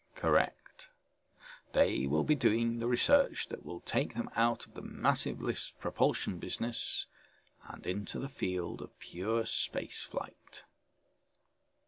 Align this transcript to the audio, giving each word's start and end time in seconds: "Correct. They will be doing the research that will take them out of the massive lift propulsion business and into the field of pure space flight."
"Correct. 0.15 0.89
They 1.73 2.07
will 2.07 2.23
be 2.23 2.33
doing 2.33 2.79
the 2.79 2.87
research 2.87 3.49
that 3.49 3.63
will 3.63 3.81
take 3.81 4.15
them 4.15 4.31
out 4.35 4.65
of 4.65 4.73
the 4.73 4.81
massive 4.81 5.43
lift 5.43 5.79
propulsion 5.79 6.39
business 6.39 7.05
and 7.67 7.85
into 7.85 8.17
the 8.17 8.27
field 8.27 8.81
of 8.81 8.97
pure 8.97 9.45
space 9.45 10.01
flight." 10.01 10.63